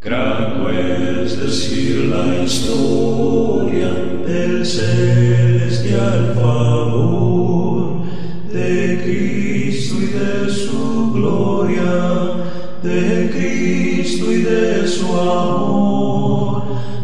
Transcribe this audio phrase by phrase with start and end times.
[0.00, 3.88] Grato es decir la historia
[4.24, 8.04] del celestial favor
[8.52, 12.44] de Cristo y de su gloria,
[12.80, 16.62] de Cristo y de su amor.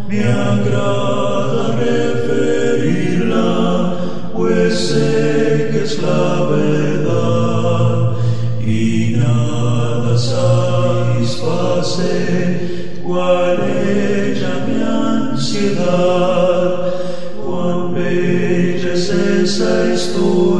[0.08, 1.03] Me agrada.
[20.14, 20.53] Jesus.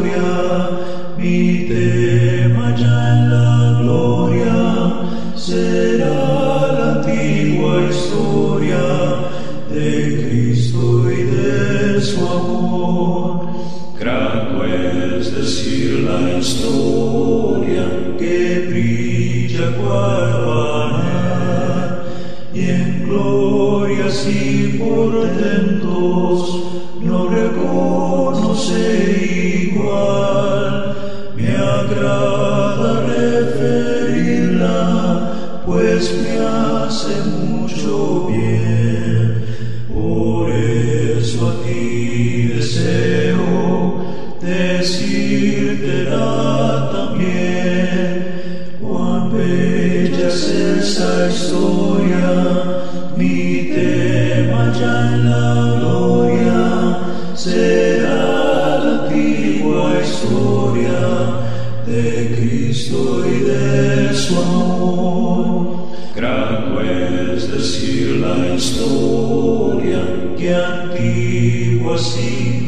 [71.85, 72.65] imposibles,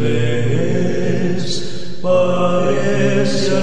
[2.03, 3.61] parece a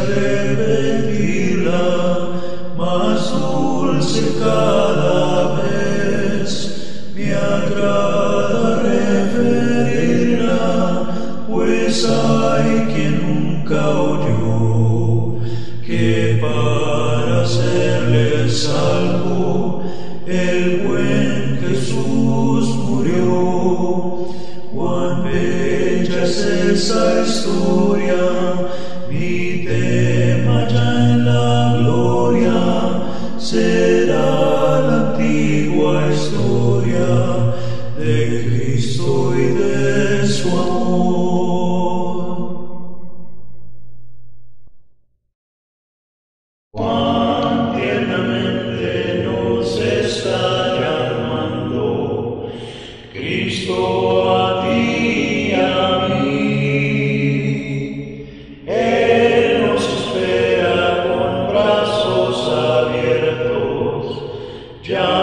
[64.93, 65.22] Yeah.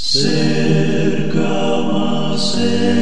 [0.00, 2.97] Cerca, más cerca,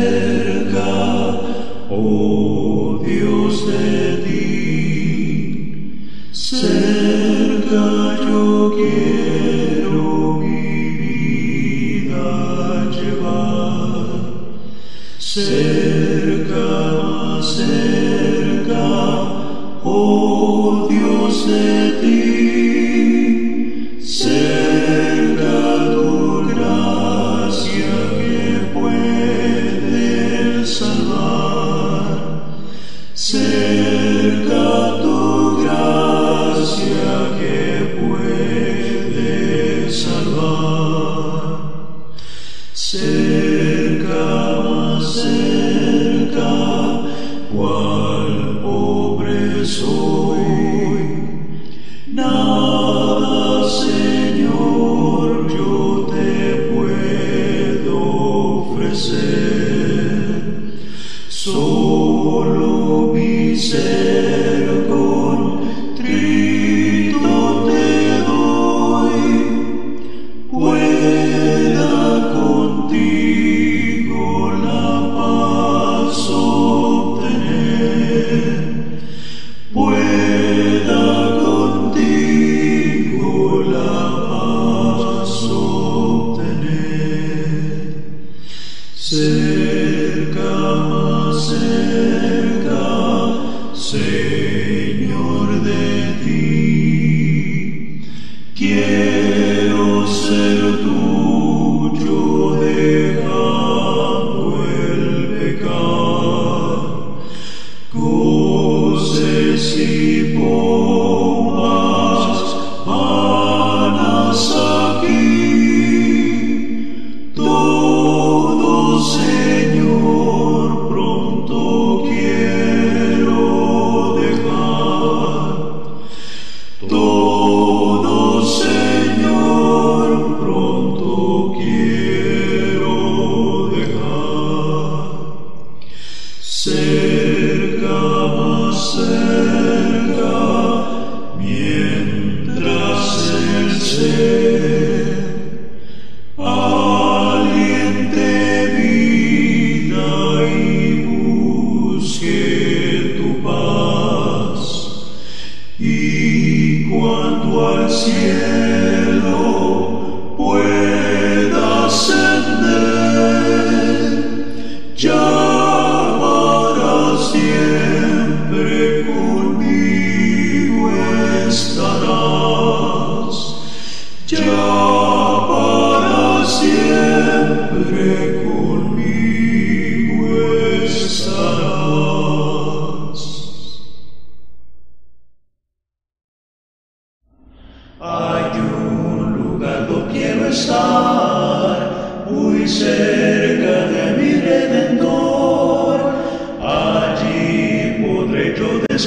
[61.47, 65.46] solo misercordia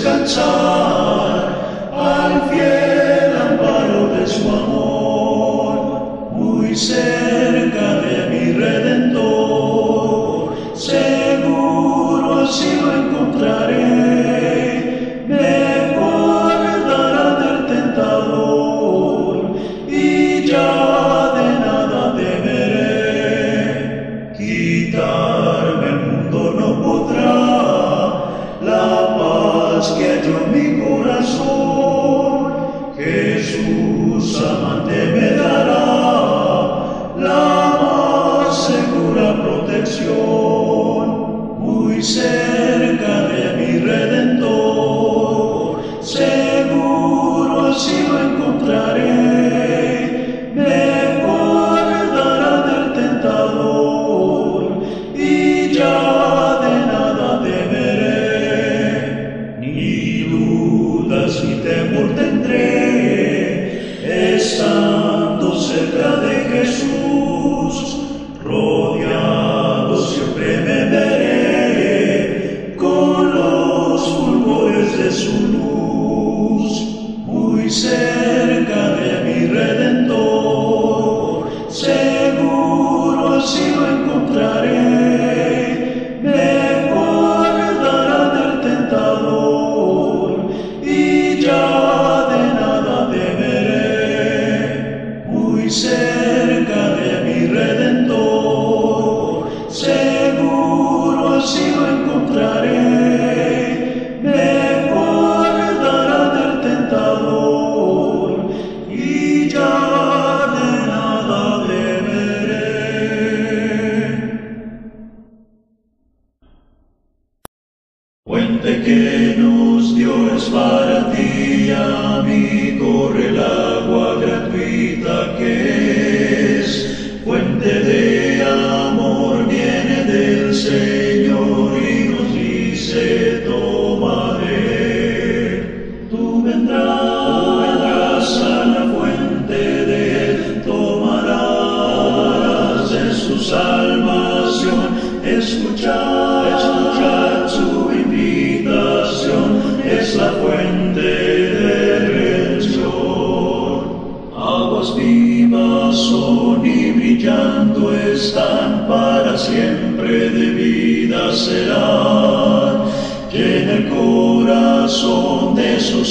[0.01, 0.98] yo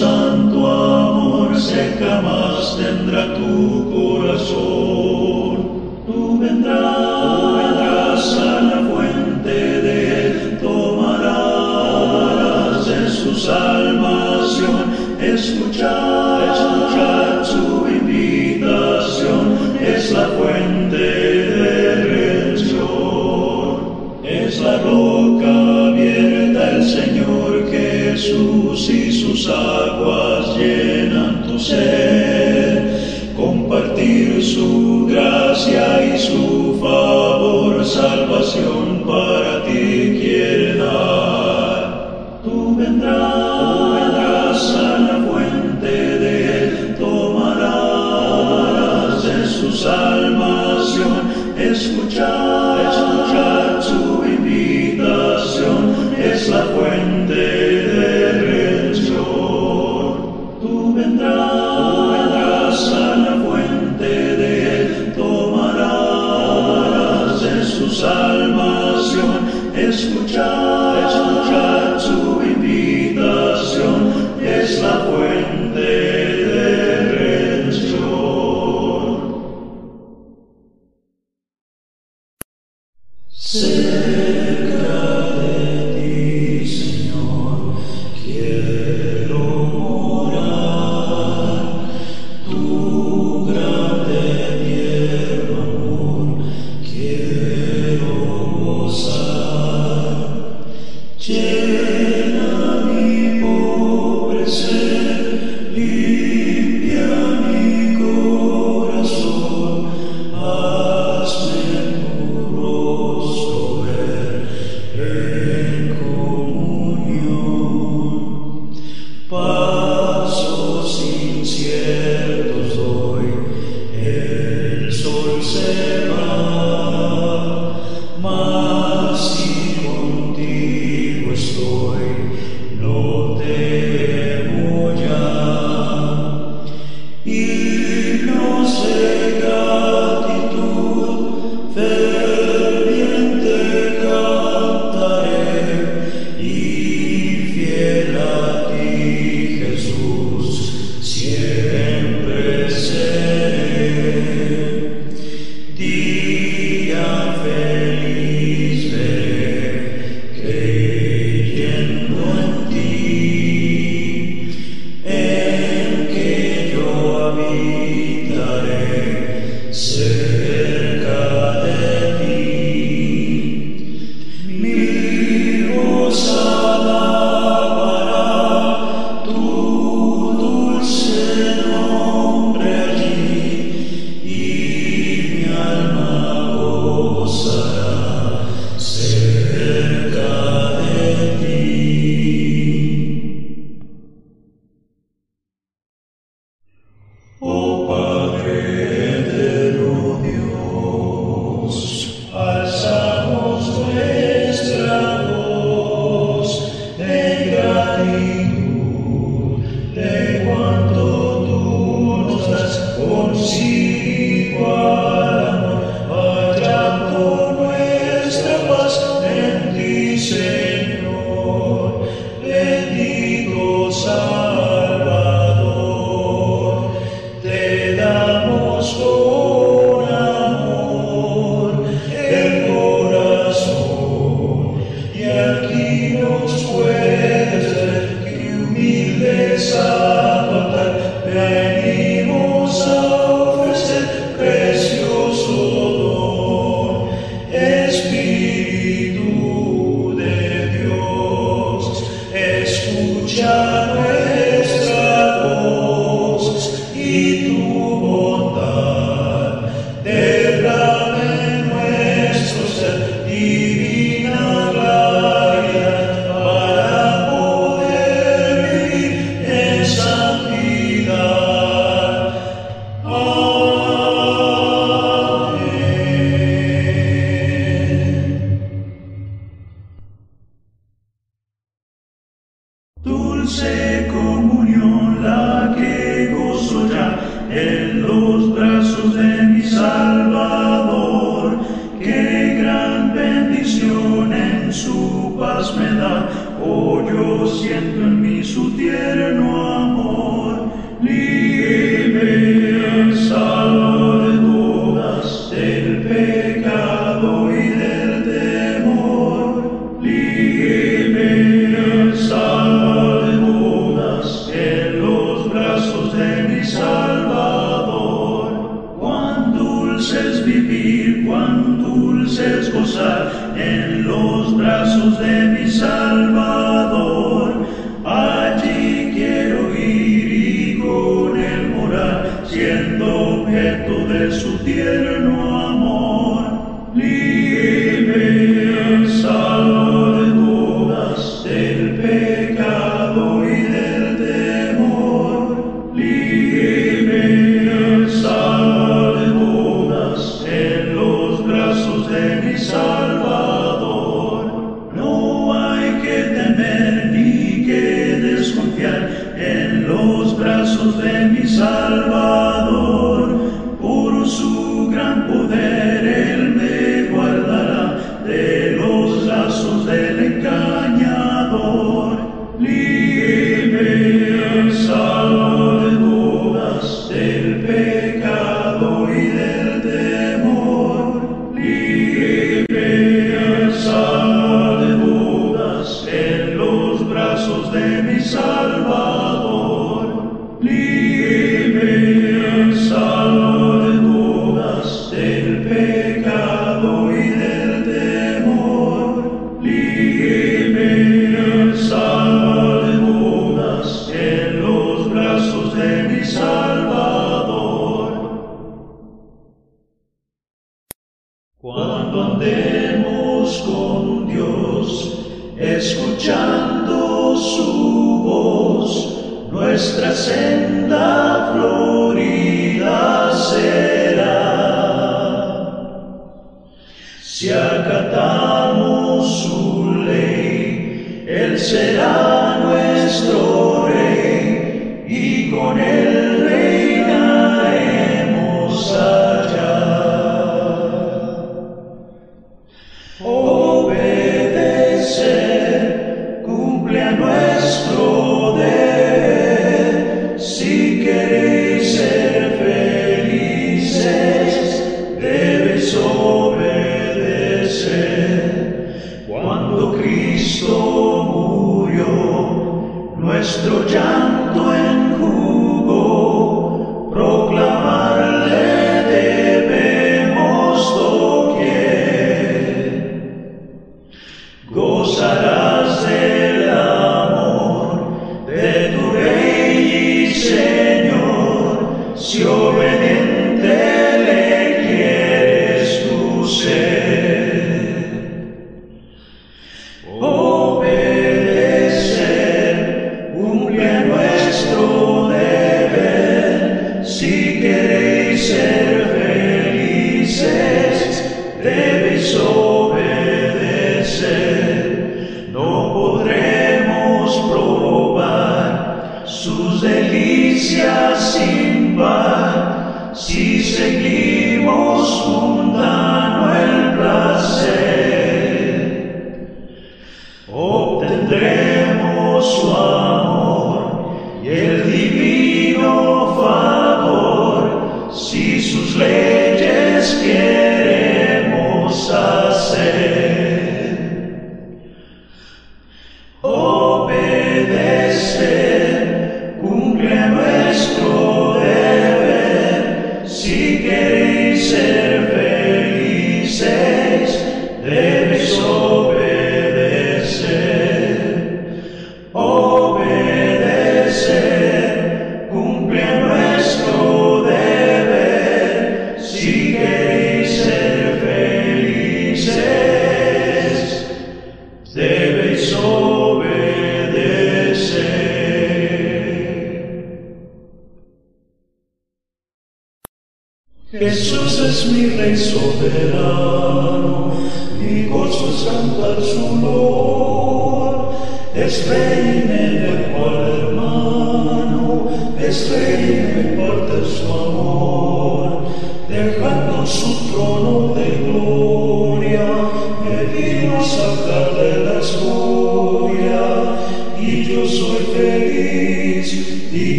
[0.00, 0.43] de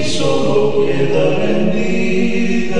[0.00, 2.76] y solo queda rendida,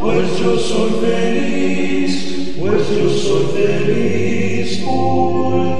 [0.00, 4.82] pues yo soy feliz, pues yo soy feliz.
[4.84, 5.73] Pues pues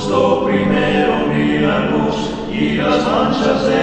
[0.00, 3.79] justo primero vi la luz y las manchas de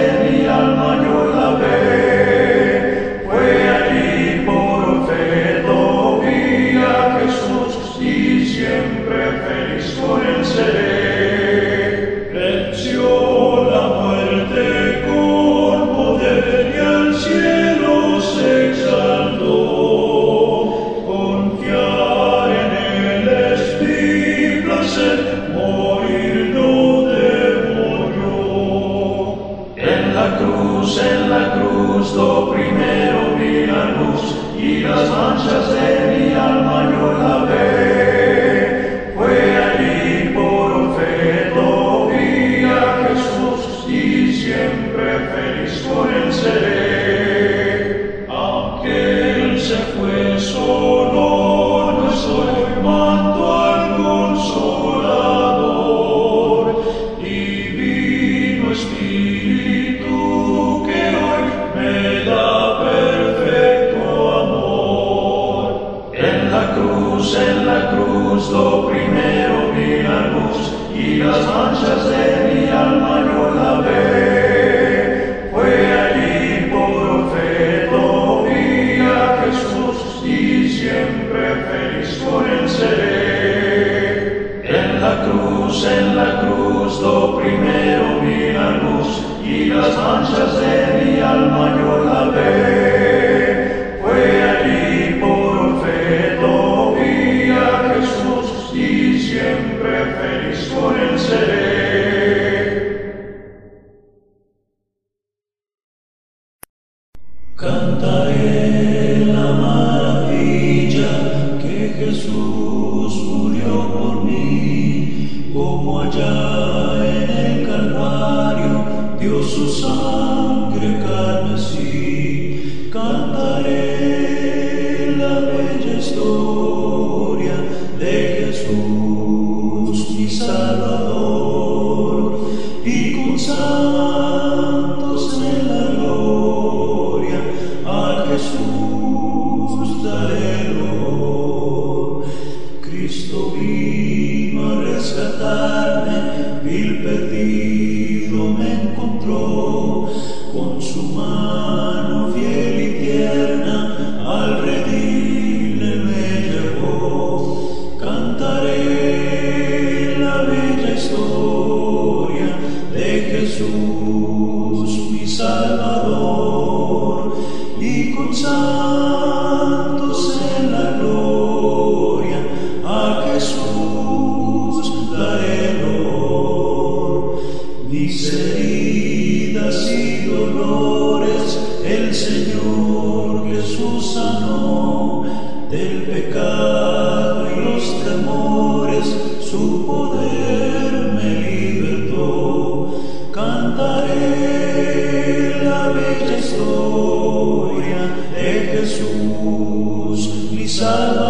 [200.88, 201.27] Shalom.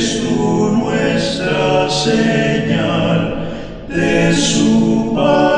[0.00, 3.48] Nuestra señal
[3.88, 5.57] de su pacto